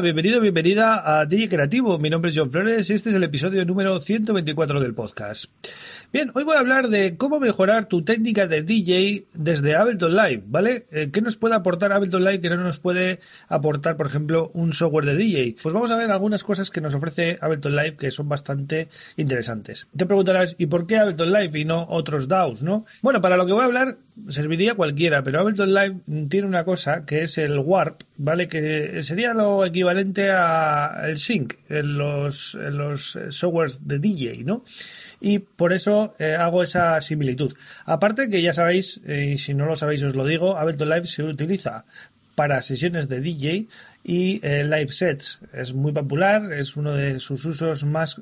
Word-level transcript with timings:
Bienvenido, 0.00 0.40
bienvenida 0.40 1.20
a 1.20 1.26
DJ 1.26 1.50
Creativo. 1.50 1.98
Mi 1.98 2.08
nombre 2.08 2.30
es 2.30 2.36
John 2.36 2.50
Flores 2.50 2.88
y 2.88 2.94
este 2.94 3.10
es 3.10 3.14
el 3.14 3.24
episodio 3.24 3.64
número 3.66 4.00
124 4.00 4.80
del 4.80 4.94
podcast. 4.94 5.44
Bien, 6.12 6.30
hoy 6.34 6.44
voy 6.44 6.56
a 6.56 6.60
hablar 6.60 6.88
de 6.88 7.16
cómo 7.16 7.38
mejorar 7.40 7.84
tu 7.84 8.02
técnica 8.02 8.46
de 8.46 8.62
DJ 8.62 9.26
desde 9.34 9.76
Ableton 9.76 10.16
Live, 10.16 10.44
¿vale? 10.46 10.86
Eh, 10.92 11.10
¿Qué 11.12 11.20
nos 11.20 11.36
puede 11.36 11.54
aportar 11.54 11.92
Ableton 11.92 12.24
Live 12.24 12.40
que 12.40 12.50
no 12.50 12.56
nos 12.56 12.78
puede 12.78 13.20
aportar, 13.48 13.96
por 13.96 14.06
ejemplo, 14.06 14.50
un 14.54 14.72
software 14.72 15.04
de 15.04 15.16
DJ? 15.16 15.56
Pues 15.62 15.74
vamos 15.74 15.90
a 15.90 15.96
ver 15.96 16.10
algunas 16.10 16.42
cosas 16.42 16.70
que 16.70 16.80
nos 16.80 16.94
ofrece 16.94 17.38
Ableton 17.40 17.76
Live 17.76 17.96
que 17.96 18.10
son 18.10 18.28
bastante 18.28 18.88
interesantes. 19.16 19.86
Te 19.94 20.06
preguntarás, 20.06 20.56
¿y 20.58 20.66
por 20.66 20.86
qué 20.86 20.98
Ableton 20.98 21.32
Live 21.32 21.58
y 21.58 21.64
no 21.64 21.86
otros 21.88 22.28
DAWs, 22.28 22.62
no? 22.62 22.86
Bueno, 23.02 23.20
para 23.20 23.36
lo 23.36 23.46
que 23.46 23.52
voy 23.52 23.62
a 23.62 23.66
hablar 23.66 23.98
serviría 24.28 24.74
cualquiera, 24.74 25.22
pero 25.22 25.40
Ableton 25.40 25.72
Live 25.72 26.28
tiene 26.28 26.46
una 26.46 26.64
cosa 26.64 27.06
que 27.06 27.22
es 27.22 27.38
el 27.38 27.58
Warp, 27.58 28.02
¿vale? 28.16 28.48
Que 28.48 29.02
sería 29.02 29.32
lo 29.32 29.64
equivalente 29.64 29.81
al 29.88 31.18
Sync 31.18 31.54
en 31.68 31.98
los, 31.98 32.54
en 32.54 32.78
los 32.78 33.18
softwares 33.30 33.86
de 33.86 33.98
DJ, 33.98 34.44
¿no? 34.44 34.64
y 35.22 35.38
por 35.38 35.72
eso 35.72 36.14
eh, 36.18 36.34
hago 36.34 36.64
esa 36.64 37.00
similitud. 37.00 37.54
Aparte 37.84 38.28
que 38.28 38.42
ya 38.42 38.52
sabéis, 38.52 39.00
eh, 39.06 39.30
y 39.34 39.38
si 39.38 39.54
no 39.54 39.66
lo 39.66 39.76
sabéis 39.76 40.02
os 40.02 40.16
lo 40.16 40.26
digo, 40.26 40.58
Ableton 40.58 40.88
Live 40.88 41.06
se 41.06 41.22
utiliza 41.22 41.84
para 42.34 42.60
sesiones 42.60 43.08
de 43.08 43.20
DJ 43.20 43.68
y 44.02 44.40
eh, 44.42 44.64
live 44.64 44.88
sets. 44.88 45.38
Es 45.52 45.74
muy 45.74 45.92
popular, 45.92 46.52
es 46.52 46.76
uno 46.76 46.92
de 46.92 47.20
sus 47.20 47.44
usos 47.44 47.84
más 47.84 48.20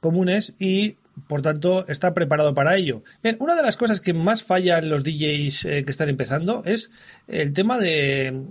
comunes 0.00 0.54
y 0.58 0.96
por 1.26 1.42
tanto, 1.42 1.86
está 1.88 2.14
preparado 2.14 2.54
para 2.54 2.76
ello. 2.76 3.02
Bien, 3.22 3.36
una 3.40 3.54
de 3.54 3.62
las 3.62 3.76
cosas 3.76 4.00
que 4.00 4.12
más 4.12 4.44
fallan 4.44 4.88
los 4.88 5.04
DJs 5.04 5.64
eh, 5.64 5.84
que 5.84 5.90
están 5.90 6.08
empezando 6.08 6.62
es 6.64 6.90
el 7.26 7.52
tema 7.52 7.78
de 7.78 8.26
eh, 8.26 8.42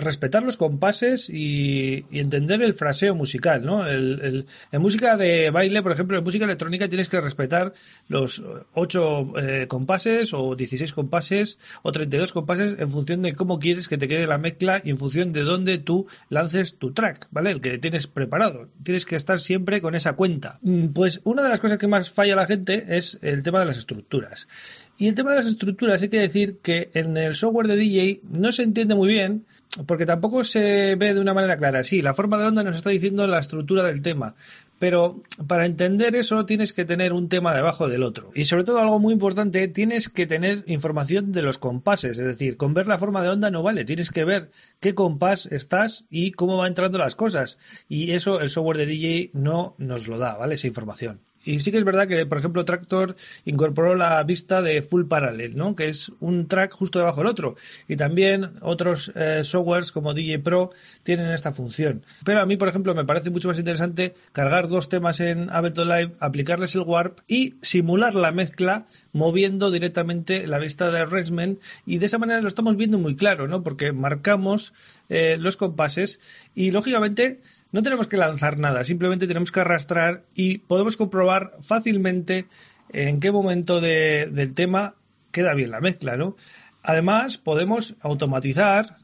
respetar 0.00 0.42
los 0.42 0.56
compases 0.56 1.30
y, 1.30 2.04
entender 2.12 2.62
el 2.62 2.74
fraseo 2.74 3.14
musical, 3.14 3.64
¿no? 3.64 3.88
en 3.88 4.44
música 4.80 5.16
de 5.16 5.50
baile, 5.50 5.82
por 5.82 5.92
ejemplo, 5.92 6.16
en 6.16 6.24
música 6.24 6.44
electrónica 6.44 6.88
tienes 6.88 7.08
que 7.08 7.20
respetar 7.20 7.72
los 8.08 8.42
8 8.74 9.32
eh, 9.38 9.66
compases 9.68 10.34
o 10.34 10.54
16 10.54 10.92
compases 10.92 11.58
o 11.82 11.92
32 11.92 12.32
compases 12.32 12.78
en 12.78 12.90
función 12.90 13.22
de 13.22 13.34
cómo 13.34 13.58
quieres 13.58 13.88
que 13.88 13.98
te 13.98 14.08
quede 14.08 14.26
la 14.26 14.38
mezcla 14.38 14.80
y 14.84 14.90
en 14.90 14.98
función 14.98 15.32
de 15.32 15.42
dónde 15.42 15.78
tú 15.78 16.06
lances 16.28 16.78
tu 16.78 16.92
track, 16.92 17.28
¿vale? 17.30 17.50
El 17.50 17.60
que 17.60 17.78
tienes 17.78 18.06
preparado. 18.06 18.68
Tienes 18.82 19.06
que 19.06 19.16
estar 19.16 19.40
siempre 19.40 19.80
con 19.80 19.94
esa 19.94 20.14
cuenta. 20.14 20.58
Mm, 20.62 20.88
pues 20.88 21.20
una 21.24 21.42
de 21.42 21.48
las 21.48 21.60
cosas 21.60 21.78
que 21.78 21.88
más 21.88 22.10
falla 22.12 22.36
la 22.36 22.46
gente 22.46 22.96
es 22.96 23.18
el 23.22 23.42
tema 23.42 23.60
de 23.60 23.66
las 23.66 23.78
estructuras. 23.78 24.48
Y 24.98 25.08
el 25.08 25.14
tema 25.14 25.30
de 25.30 25.36
las 25.36 25.46
estructuras 25.46 26.02
hay 26.02 26.08
que 26.08 26.20
decir 26.20 26.58
que 26.62 26.90
en 26.94 27.16
el 27.16 27.34
software 27.34 27.66
de 27.66 27.76
DJ 27.76 28.20
no 28.30 28.52
se 28.52 28.62
entiende 28.62 28.94
muy 28.94 29.08
bien 29.08 29.46
porque 29.86 30.06
tampoco 30.06 30.44
se 30.44 30.94
ve 30.96 31.14
de 31.14 31.20
una 31.20 31.34
manera 31.34 31.56
clara. 31.56 31.82
Sí, 31.82 32.02
la 32.02 32.14
forma 32.14 32.38
de 32.38 32.46
onda 32.46 32.62
nos 32.62 32.76
está 32.76 32.90
diciendo 32.90 33.26
la 33.26 33.38
estructura 33.38 33.82
del 33.82 34.02
tema, 34.02 34.36
pero 34.78 35.22
para 35.46 35.64
entender 35.64 36.16
eso 36.16 36.44
tienes 36.44 36.72
que 36.72 36.84
tener 36.84 37.12
un 37.12 37.28
tema 37.28 37.54
debajo 37.54 37.88
del 37.88 38.02
otro. 38.02 38.32
Y 38.34 38.44
sobre 38.44 38.64
todo 38.64 38.80
algo 38.80 38.98
muy 38.98 39.12
importante, 39.14 39.68
tienes 39.68 40.08
que 40.08 40.26
tener 40.26 40.64
información 40.66 41.32
de 41.32 41.42
los 41.42 41.58
compases. 41.58 42.18
Es 42.18 42.24
decir, 42.24 42.56
con 42.56 42.74
ver 42.74 42.86
la 42.86 42.98
forma 42.98 43.22
de 43.22 43.28
onda 43.28 43.50
no 43.50 43.62
vale. 43.62 43.84
Tienes 43.84 44.10
que 44.10 44.24
ver 44.24 44.50
qué 44.80 44.94
compás 44.94 45.46
estás 45.46 46.04
y 46.10 46.32
cómo 46.32 46.58
va 46.58 46.66
entrando 46.66 46.98
las 46.98 47.16
cosas. 47.16 47.58
Y 47.88 48.10
eso 48.10 48.40
el 48.40 48.50
software 48.50 48.78
de 48.78 48.86
DJ 48.86 49.30
no 49.34 49.74
nos 49.78 50.08
lo 50.08 50.18
da, 50.18 50.36
¿vale? 50.36 50.56
Esa 50.56 50.66
información. 50.66 51.20
Y 51.44 51.60
sí 51.60 51.70
que 51.70 51.78
es 51.78 51.84
verdad 51.84 52.08
que, 52.08 52.24
por 52.26 52.38
ejemplo, 52.38 52.64
Tractor 52.64 53.16
incorporó 53.44 53.94
la 53.94 54.22
vista 54.22 54.62
de 54.62 54.82
Full 54.82 55.06
Parallel, 55.06 55.56
¿no? 55.56 55.74
Que 55.74 55.88
es 55.88 56.12
un 56.20 56.46
track 56.46 56.72
justo 56.72 56.98
debajo 56.98 57.20
del 57.20 57.28
otro. 57.28 57.56
Y 57.88 57.96
también 57.96 58.52
otros 58.60 59.12
eh, 59.14 59.42
softwares 59.44 59.92
como 59.92 60.14
DJ 60.14 60.38
Pro 60.38 60.70
tienen 61.02 61.30
esta 61.30 61.52
función. 61.52 62.04
Pero 62.24 62.40
a 62.40 62.46
mí, 62.46 62.56
por 62.56 62.68
ejemplo, 62.68 62.94
me 62.94 63.04
parece 63.04 63.30
mucho 63.30 63.48
más 63.48 63.58
interesante 63.58 64.14
cargar 64.32 64.68
dos 64.68 64.88
temas 64.88 65.20
en 65.20 65.50
Ableton 65.50 65.88
Live, 65.88 66.12
aplicarles 66.20 66.74
el 66.74 66.82
Warp 66.82 67.20
y 67.26 67.56
simular 67.62 68.14
la 68.14 68.32
mezcla 68.32 68.86
moviendo 69.12 69.70
directamente 69.70 70.46
la 70.46 70.58
vista 70.58 70.90
de 70.90 71.04
Resmen 71.04 71.58
y 71.86 71.98
de 71.98 72.06
esa 72.06 72.18
manera 72.18 72.40
lo 72.40 72.48
estamos 72.48 72.76
viendo 72.76 72.98
muy 72.98 73.16
claro, 73.16 73.46
¿no? 73.48 73.62
Porque 73.62 73.92
marcamos 73.92 74.72
eh, 75.08 75.36
los 75.38 75.56
compases 75.56 76.20
y 76.54 76.70
lógicamente 76.70 77.40
no 77.72 77.82
tenemos 77.82 78.06
que 78.06 78.16
lanzar 78.16 78.58
nada, 78.58 78.84
simplemente 78.84 79.26
tenemos 79.26 79.50
que 79.50 79.60
arrastrar 79.60 80.24
y 80.34 80.58
podemos 80.58 80.96
comprobar 80.96 81.52
fácilmente 81.60 82.46
en 82.90 83.20
qué 83.20 83.32
momento 83.32 83.80
del 83.80 84.54
tema 84.54 84.94
queda 85.30 85.54
bien 85.54 85.70
la 85.70 85.80
mezcla, 85.80 86.16
¿no? 86.16 86.36
Además, 86.82 87.38
podemos 87.38 87.94
automatizar 88.00 88.98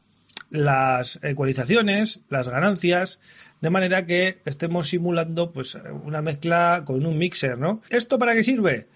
las 0.49 1.19
ecualizaciones, 1.23 2.21
las 2.29 2.49
ganancias, 2.49 3.19
de 3.61 3.69
manera 3.69 4.05
que 4.05 4.41
estemos 4.45 4.89
simulando 4.89 5.51
pues 5.51 5.77
una 6.03 6.21
mezcla 6.21 6.83
con 6.85 7.05
un 7.05 7.17
mixer, 7.17 7.57
¿no? 7.57 7.81
¿Esto 7.89 8.19
para 8.19 8.35
qué 8.35 8.43
sirve? 8.43 8.87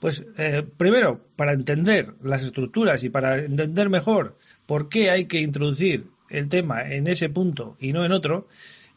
Pues 0.00 0.24
eh, 0.38 0.66
primero, 0.76 1.24
para 1.36 1.52
entender 1.52 2.14
las 2.22 2.42
estructuras 2.42 3.04
y 3.04 3.10
para 3.10 3.38
entender 3.38 3.90
mejor 3.90 4.38
por 4.66 4.88
qué 4.88 5.10
hay 5.10 5.26
que 5.26 5.40
introducir 5.40 6.06
el 6.28 6.48
tema 6.48 6.82
en 6.90 7.06
ese 7.06 7.28
punto 7.28 7.76
y 7.78 7.92
no 7.92 8.04
en 8.04 8.12
otro, 8.12 8.48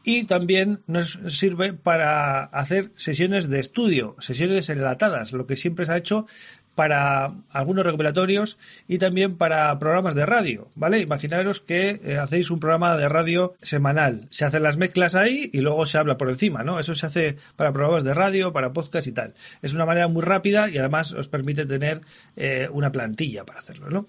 y 0.04 0.26
también 0.26 0.82
nos 0.86 1.20
sirve 1.30 1.74
para 1.74 2.44
hacer 2.44 2.92
sesiones 2.96 3.50
de 3.50 3.60
estudio, 3.60 4.16
sesiones 4.20 4.70
enlatadas, 4.70 5.32
lo 5.32 5.48
que 5.48 5.56
siempre 5.56 5.86
se 5.86 5.94
ha 5.94 5.98
hecho 5.98 6.28
para 6.76 7.34
algunos 7.52 7.86
recuperatorios 7.86 8.58
y 8.88 8.98
también 8.98 9.38
para 9.38 9.78
programas 9.80 10.16
de 10.16 10.26
radio, 10.26 10.70
¿vale? 10.76 11.00
Imaginaros 11.00 11.62
que 11.62 12.00
eh, 12.04 12.18
hacéis 12.18 12.50
un 12.52 12.60
programa 12.60 12.98
de 12.98 13.08
radio 13.10 13.54
semanal. 13.62 14.28
Se 14.30 14.46
hacen 14.46 14.64
las 14.64 14.78
mezclas 14.78 15.16
ahí 15.16 15.50
y 15.54 15.62
luego 15.62 15.86
se 15.86 15.98
habla 15.98 16.18
por 16.18 16.30
encima, 16.30 16.64
¿no? 16.64 16.80
Eso 16.80 16.96
se 16.96 17.06
hace 17.06 17.38
para 17.56 17.72
programas 17.72 18.04
de 18.04 18.14
radio, 18.14 18.54
para 18.54 18.74
podcast 18.74 19.08
y 19.08 19.12
tal. 19.12 19.34
Es 19.62 19.74
una 19.74 19.86
manera 19.86 20.08
muy 20.08 20.24
rápida 20.24 20.70
y 20.70 20.78
además 20.78 21.14
os 21.14 21.28
permite 21.28 21.66
tener 21.66 22.02
eh, 22.36 22.68
una 22.72 22.92
plantilla 22.92 23.46
para 23.46 23.60
hacerlo, 23.60 23.90
¿no? 23.90 24.08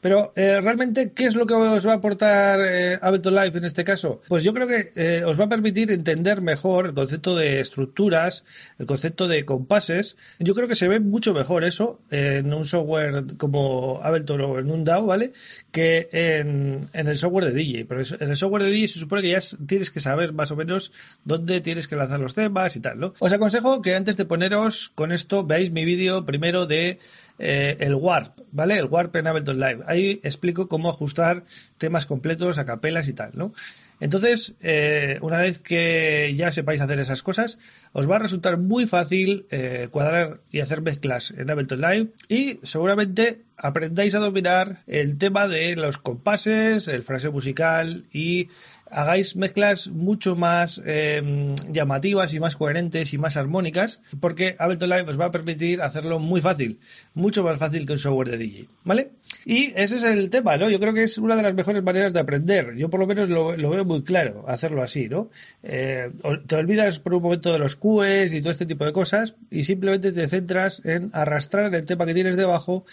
Pero 0.00 0.32
eh, 0.36 0.60
realmente, 0.60 1.12
¿qué 1.12 1.26
es 1.26 1.34
lo 1.34 1.46
que 1.46 1.54
os 1.54 1.86
va 1.86 1.92
a 1.92 1.96
aportar 1.96 2.60
Ableton 3.02 3.34
Live 3.34 3.58
en 3.58 3.64
este 3.64 3.84
caso? 3.84 4.20
Pues 4.28 4.44
yo 4.44 4.54
creo 4.54 4.68
que 4.68 5.24
os 5.24 5.38
va 5.38 5.44
a 5.44 5.48
permitir 5.48 5.90
entender 5.90 6.40
mejor 6.40 6.86
el 6.86 6.94
concepto 6.94 7.34
de 7.34 7.60
estructuras, 7.60 8.44
el 8.78 8.86
concepto 8.86 9.28
de 9.28 9.44
compases. 9.44 10.16
Yo 10.38 10.54
creo 10.54 10.68
que 10.68 10.76
se 10.76 10.88
ve 10.88 11.00
mucho 11.00 11.34
mejor 11.34 11.64
eso 11.64 12.00
en 12.10 12.52
un 12.52 12.64
software 12.64 13.24
como 13.36 14.00
Ableton 14.02 14.40
o 14.40 14.58
en 14.58 14.70
un 14.70 14.84
DAO, 14.84 15.06
¿vale? 15.06 15.32
Que 15.70 16.08
en, 16.12 16.88
el 16.92 17.16
software 17.16 17.46
de 17.46 17.52
DJ. 17.52 17.84
Pero 17.86 18.02
en 18.20 18.30
el 18.30 18.36
software 18.36 18.64
de 18.64 18.70
DJ 18.70 18.88
se 18.88 18.98
supone 18.98 19.22
que 19.22 19.30
ya 19.30 19.38
tienes 19.66 19.90
que 19.90 20.00
saber 20.00 20.32
más 20.32 20.50
o 20.50 20.56
menos 20.56 20.92
dónde 21.24 21.60
tienes 21.60 21.88
que 21.88 21.96
lanzar 21.96 22.20
los 22.20 22.34
temas 22.34 22.76
y 22.76 22.80
tal, 22.80 22.98
¿no? 22.98 23.14
Os 23.18 23.32
aconsejo 23.32 23.82
que 23.82 23.94
antes 23.94 24.16
de 24.16 24.24
poneros 24.24 24.92
con 24.94 25.12
esto 25.12 25.44
veáis 25.44 25.70
mi 25.70 25.84
vídeo 25.84 26.24
primero 26.24 26.66
de 26.66 26.98
eh, 27.38 27.76
el 27.80 27.94
Warp, 27.94 28.40
¿vale? 28.52 28.78
El 28.78 28.86
Warp 28.86 29.14
en 29.16 29.26
Ableton 29.26 29.58
Live. 29.58 29.80
Ahí 29.86 30.20
explico 30.22 30.68
cómo 30.68 30.90
ajustar 30.90 31.44
temas 31.78 32.06
completos 32.06 32.58
a 32.58 32.64
capelas 32.64 33.08
y 33.08 33.12
tal, 33.12 33.32
¿no? 33.34 33.52
Entonces, 33.98 34.54
eh, 34.60 35.18
una 35.22 35.38
vez 35.38 35.58
que 35.58 36.34
ya 36.36 36.52
sepáis 36.52 36.80
hacer 36.80 36.98
esas 36.98 37.22
cosas, 37.22 37.58
os 37.92 38.10
va 38.10 38.16
a 38.16 38.20
resultar 38.20 38.58
muy 38.58 38.86
fácil 38.86 39.46
eh, 39.50 39.88
cuadrar 39.90 40.40
y 40.50 40.60
hacer 40.60 40.82
mezclas 40.82 41.32
en 41.36 41.50
Ableton 41.50 41.80
Live 41.80 42.08
y 42.28 42.60
seguramente 42.62 43.45
aprendáis 43.56 44.14
a 44.14 44.18
dominar 44.18 44.82
el 44.86 45.18
tema 45.18 45.48
de 45.48 45.76
los 45.76 45.98
compases, 45.98 46.88
el 46.88 47.02
fraseo 47.02 47.32
musical 47.32 48.04
y 48.12 48.48
hagáis 48.90 49.36
mezclas 49.36 49.88
mucho 49.88 50.36
más 50.36 50.80
em, 50.86 51.54
llamativas 51.70 52.34
y 52.34 52.40
más 52.40 52.56
coherentes 52.56 53.12
y 53.12 53.18
más 53.18 53.36
armónicas, 53.36 54.00
porque 54.20 54.56
Ableton 54.58 54.90
Live 54.90 55.10
os 55.10 55.20
va 55.20 55.26
a 55.26 55.30
permitir 55.30 55.82
hacerlo 55.82 56.18
muy 56.18 56.40
fácil, 56.40 56.78
mucho 57.14 57.42
más 57.42 57.58
fácil 57.58 57.86
que 57.86 57.94
un 57.94 57.98
software 57.98 58.30
de 58.30 58.38
DJ, 58.38 58.68
¿vale? 58.84 59.10
Y 59.44 59.72
ese 59.76 59.96
es 59.96 60.04
el 60.04 60.30
tema, 60.30 60.56
¿no? 60.56 60.70
Yo 60.70 60.80
creo 60.80 60.92
que 60.92 61.02
es 61.02 61.18
una 61.18 61.36
de 61.36 61.42
las 61.42 61.54
mejores 61.54 61.82
maneras 61.82 62.12
de 62.12 62.20
aprender. 62.20 62.74
Yo 62.76 62.90
por 62.90 63.00
lo 63.00 63.06
menos 63.06 63.28
lo, 63.28 63.56
veo 63.56 63.84
muy 63.84 64.02
claro, 64.02 64.44
hacerlo 64.48 64.82
así, 64.82 65.08
¿no? 65.08 65.30
Eh, 65.62 66.10
te 66.46 66.56
olvidas 66.56 66.98
por 66.98 67.14
un 67.14 67.22
momento 67.22 67.52
de 67.52 67.58
los 67.58 67.76
QEs 67.76 68.34
y 68.34 68.40
todo 68.40 68.50
este 68.50 68.66
tipo 68.66 68.84
de 68.84 68.92
cosas 68.92 69.34
y 69.50 69.64
simplemente 69.64 70.12
te 70.12 70.28
centras 70.28 70.84
en 70.84 71.10
arrastrar 71.12 71.74
el 71.74 71.86
tema 71.86 72.06
que 72.06 72.14
tienes 72.14 72.36
debajo 72.36 72.86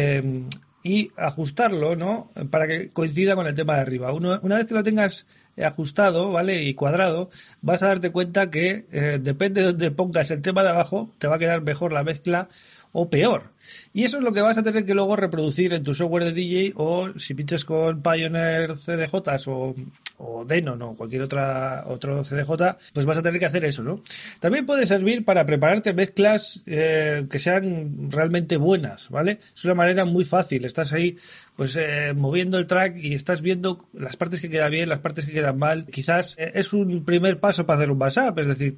em, 0.00 0.48
y 0.82 1.10
ajustarlo, 1.16 1.94
¿no? 1.94 2.30
Para 2.50 2.66
que 2.66 2.88
coincida 2.90 3.34
con 3.34 3.46
el 3.46 3.54
tema 3.54 3.74
de 3.74 3.80
arriba. 3.82 4.12
una 4.12 4.56
vez 4.56 4.66
que 4.66 4.74
lo 4.74 4.82
tengas 4.82 5.26
ajustado, 5.62 6.30
¿vale? 6.30 6.62
Y 6.62 6.74
cuadrado, 6.74 7.30
vas 7.62 7.82
a 7.82 7.88
darte 7.88 8.10
cuenta 8.10 8.50
que 8.50 8.86
eh, 8.92 9.18
depende 9.20 9.60
de 9.60 9.68
donde 9.68 9.90
pongas 9.90 10.30
el 10.30 10.42
tema 10.42 10.62
de 10.62 10.70
abajo, 10.70 11.10
te 11.18 11.26
va 11.26 11.36
a 11.36 11.38
quedar 11.38 11.62
mejor 11.62 11.92
la 11.92 12.04
mezcla 12.04 12.48
o 12.92 13.08
peor. 13.10 13.52
Y 13.92 14.04
eso 14.04 14.18
es 14.18 14.24
lo 14.24 14.32
que 14.32 14.40
vas 14.40 14.58
a 14.58 14.62
tener 14.62 14.84
que 14.84 14.94
luego 14.94 15.16
reproducir 15.16 15.72
en 15.74 15.84
tu 15.84 15.94
software 15.94 16.24
de 16.24 16.32
DJ 16.32 16.72
o 16.76 17.18
si 17.18 17.34
pinches 17.34 17.64
con 17.64 18.02
Pioneer 18.02 18.74
CDJs 18.76 19.48
o, 19.48 19.74
o 20.20 20.44
Denon 20.44 20.80
o 20.82 20.94
cualquier 20.94 21.22
otra, 21.22 21.84
otro 21.86 22.22
CDJ, 22.22 22.76
pues 22.92 23.06
vas 23.06 23.18
a 23.18 23.22
tener 23.22 23.40
que 23.40 23.46
hacer 23.46 23.64
eso, 23.64 23.82
¿no? 23.82 24.02
También 24.38 24.66
puede 24.66 24.86
servir 24.86 25.24
para 25.24 25.46
prepararte 25.46 25.94
mezclas 25.94 26.62
eh, 26.66 27.26
que 27.30 27.38
sean 27.38 28.10
realmente 28.10 28.56
buenas, 28.56 29.08
¿vale? 29.08 29.38
Es 29.54 29.64
una 29.64 29.74
manera 29.74 30.04
muy 30.04 30.24
fácil. 30.24 30.64
Estás 30.64 30.92
ahí, 30.92 31.16
pues, 31.56 31.76
eh, 31.76 32.12
moviendo 32.14 32.58
el 32.58 32.66
track 32.66 32.96
y 32.98 33.14
estás 33.14 33.40
viendo 33.40 33.86
las 33.92 34.16
partes 34.16 34.40
que 34.40 34.50
quedan 34.50 34.70
bien, 34.70 34.88
las 34.88 35.00
partes 35.00 35.24
que 35.24 35.32
quedan 35.32 35.58
mal. 35.58 35.86
Quizás 35.86 36.36
eh, 36.38 36.52
es 36.54 36.72
un 36.72 37.04
primer 37.04 37.40
paso 37.40 37.66
para 37.66 37.78
hacer 37.78 37.90
un 37.90 38.00
WhatsApp, 38.00 38.38
es 38.38 38.46
decir, 38.46 38.76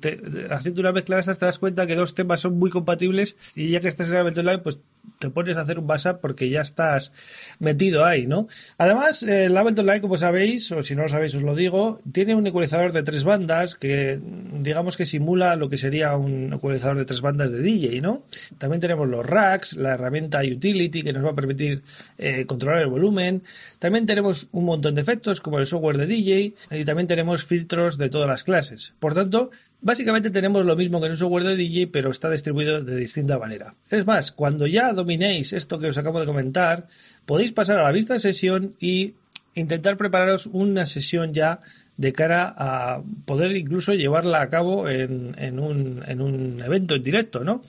haciendo 0.51 0.81
una 0.81 0.93
mezcla 0.93 1.17
de 1.17 1.21
estas 1.21 1.39
te 1.39 1.47
das 1.47 1.59
cuenta 1.59 1.87
que 1.87 1.97
dos 1.97 2.15
temas 2.15 2.41
son 2.41 2.59
muy 2.59 2.71
compatibles 2.71 3.37
y 3.55 3.71
ya 3.71 3.81
que 3.81 3.89
estás 3.89 4.09
en 4.11 4.17
el 4.17 4.35
Live, 4.35 4.59
pues 4.59 4.79
te 5.23 5.31
pones 5.31 5.57
a 5.57 5.61
hacer 5.61 5.79
un 5.79 5.89
WhatsApp 5.89 6.21
porque 6.21 6.51
ya 6.51 6.61
estás 6.61 7.13
metido 7.61 8.05
ahí, 8.05 8.27
¿no? 8.27 8.49
Además, 8.77 9.23
el 9.23 9.57
Ableton 9.57 9.87
Live, 9.87 10.01
como 10.01 10.17
sabéis, 10.17 10.73
o 10.73 10.83
si 10.83 10.97
no 10.97 11.03
lo 11.03 11.09
sabéis 11.09 11.35
os 11.37 11.43
lo 11.43 11.55
digo, 11.55 12.01
tiene 12.11 12.35
un 12.35 12.45
ecualizador 12.45 12.93
de 12.93 13.05
tres 13.05 13.23
bandas 13.23 13.77
que 13.77 14.21
digamos 14.21 14.97
que 14.97 15.07
simula 15.07 15.55
lo 15.55 15.69
que 15.69 15.77
sería 15.77 16.17
un 16.17 16.53
ecualizador 16.53 16.99
de 16.99 17.05
tres 17.05 17.21
bandas 17.21 17.53
de 17.53 17.63
DJ, 17.63 18.01
¿no? 18.01 18.25
También 18.59 18.81
tenemos 18.81 19.09
los 19.09 19.25
racks, 19.25 19.75
la 19.77 19.95
herramienta 19.95 20.41
Utility 20.41 21.03
que 21.03 21.13
nos 21.13 21.25
va 21.25 21.31
a 21.31 21.35
permitir 21.35 21.85
eh, 22.19 22.45
controlar 22.45 22.83
el 22.83 22.89
volumen. 22.89 23.45
También 23.79 24.07
tenemos 24.07 24.49
un 24.51 24.65
montón 24.65 24.97
de 24.97 25.03
efectos 25.03 25.41
como 25.41 25.61
el 25.61 25.67
software 25.67 25.99
de 25.99 26.07
DJ 26.07 26.55
y 26.73 26.85
también 26.85 27.07
tenemos 27.07 27.47
filtros 27.47 27.97
de 27.97 28.09
todas 28.09 28.29
las 28.29 28.43
clases. 28.43 28.95
Por 28.99 29.15
tanto, 29.15 29.53
Básicamente 29.85 30.31
tenemos 30.31 30.65
lo 30.65 30.77
mismo 30.77 31.01
que 31.01 31.07
en 31.07 31.13
un 31.13 31.19
software 31.19 31.43
de 31.43 31.57
DJ, 31.57 31.89
pero 31.89 32.13
está 32.13 32.31
distribuido 32.31 32.85
de 32.85 32.97
distinta 32.97 33.37
manera. 33.41 33.75
Es 33.91 34.07
más, 34.07 34.31
cuando 34.31 34.69
ya 34.69 34.93
dominéis 34.93 35.53
esto 35.53 35.81
que 35.81 35.89
os 35.89 35.99
acabo 35.99 36.21
de 36.21 36.27
comentar, 36.27 36.87
podéis 37.27 37.51
pasar 37.51 37.79
a 37.79 37.83
la 37.83 37.91
vista 37.91 38.15
de 38.15 38.21
sesión 38.21 38.77
y 38.79 39.15
intentar 39.55 39.97
prepararos 39.97 40.47
una 40.47 40.87
sesión 40.87 41.33
ya 41.33 41.61
de 41.97 42.13
cara 42.13 42.55
a 42.57 43.03
poder 43.27 43.55
incluso 43.55 43.93
llevarla 43.93 44.41
a 44.41 44.49
cabo 44.49 44.89
en, 44.89 45.35
en, 45.39 45.59
un, 45.59 46.03
en 46.07 46.21
un, 46.23 46.63
evento 46.63 46.95
en 46.95 47.03
directo, 47.03 47.45
¿no? 47.45 47.63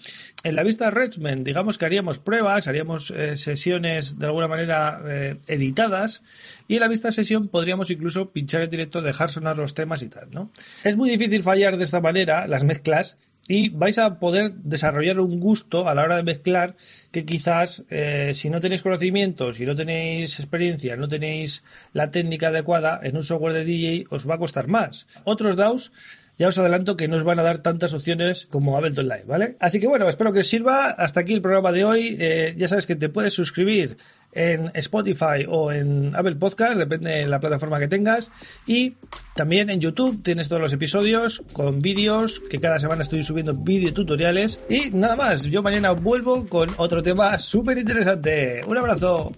En 0.43 0.55
la 0.55 0.63
vista 0.63 0.85
de 0.85 0.91
Redman, 0.91 1.43
digamos 1.43 1.77
que 1.77 1.85
haríamos 1.85 2.19
pruebas, 2.19 2.67
haríamos 2.67 3.11
eh, 3.11 3.35
sesiones 3.35 4.17
de 4.17 4.25
alguna 4.25 4.47
manera 4.47 5.01
eh, 5.05 5.35
editadas 5.47 6.23
y 6.67 6.75
en 6.75 6.79
la 6.79 6.87
vista 6.87 7.11
sesión 7.11 7.49
podríamos 7.49 7.91
incluso 7.91 8.31
pinchar 8.31 8.61
en 8.61 8.69
directo, 8.69 9.01
dejar 9.01 9.29
sonar 9.29 9.57
los 9.57 9.73
temas 9.73 10.01
y 10.03 10.07
tal, 10.07 10.31
¿no? 10.31 10.51
Es 10.83 10.95
muy 10.95 11.09
difícil 11.09 11.43
fallar 11.43 11.77
de 11.77 11.83
esta 11.83 11.99
manera 11.99 12.47
las 12.47 12.63
mezclas 12.63 13.17
y 13.47 13.69
vais 13.69 13.97
a 13.97 14.19
poder 14.19 14.53
desarrollar 14.53 15.19
un 15.19 15.39
gusto 15.39 15.89
a 15.89 15.95
la 15.95 16.03
hora 16.03 16.15
de 16.15 16.23
mezclar 16.23 16.75
que 17.11 17.25
quizás 17.25 17.83
eh, 17.89 18.31
si 18.33 18.49
no 18.49 18.61
tenéis 18.61 18.83
conocimientos, 18.83 19.57
si 19.57 19.65
no 19.65 19.75
tenéis 19.75 20.39
experiencia, 20.39 20.95
no 20.95 21.07
tenéis 21.07 21.63
la 21.91 22.11
técnica 22.11 22.47
adecuada 22.47 22.99
en 23.03 23.17
un 23.17 23.23
software 23.23 23.53
de 23.53 23.65
DJ 23.65 24.05
os 24.09 24.27
va 24.27 24.35
a 24.35 24.39
costar 24.39 24.67
más. 24.67 25.07
Otros 25.25 25.55
DAOs 25.55 25.91
ya 26.37 26.47
os 26.47 26.57
adelanto 26.57 26.97
que 26.97 27.07
no 27.07 27.17
os 27.17 27.23
van 27.23 27.39
a 27.39 27.43
dar 27.43 27.59
tantas 27.59 27.93
opciones 27.93 28.47
como 28.49 28.77
Ableton 28.77 29.07
Live, 29.07 29.25
¿vale? 29.25 29.55
Así 29.59 29.79
que 29.79 29.87
bueno, 29.87 30.07
espero 30.09 30.33
que 30.33 30.39
os 30.39 30.47
sirva. 30.47 30.89
Hasta 30.89 31.21
aquí 31.21 31.33
el 31.33 31.41
programa 31.41 31.71
de 31.71 31.85
hoy. 31.85 32.17
Eh, 32.19 32.55
ya 32.57 32.67
sabes 32.67 32.87
que 32.87 32.95
te 32.95 33.09
puedes 33.09 33.33
suscribir 33.33 33.97
en 34.35 34.71
Spotify 34.73 35.45
o 35.47 35.71
en 35.71 36.15
Apple 36.15 36.35
Podcast, 36.35 36.75
depende 36.75 37.11
de 37.11 37.27
la 37.27 37.39
plataforma 37.39 37.79
que 37.79 37.87
tengas. 37.87 38.31
Y 38.65 38.95
también 39.35 39.69
en 39.69 39.79
YouTube 39.79 40.23
tienes 40.23 40.49
todos 40.49 40.61
los 40.61 40.73
episodios 40.73 41.43
con 41.53 41.81
vídeos, 41.81 42.41
que 42.49 42.59
cada 42.59 42.79
semana 42.79 43.03
estoy 43.03 43.23
subiendo 43.23 43.53
vídeo 43.53 43.93
tutoriales. 43.93 44.59
Y 44.69 44.89
nada 44.91 45.15
más, 45.15 45.45
yo 45.45 45.61
mañana 45.61 45.91
vuelvo 45.91 46.47
con 46.47 46.69
otro 46.77 47.03
tema 47.03 47.37
súper 47.37 47.77
interesante. 47.77 48.63
Un 48.65 48.77
abrazo. 48.77 49.31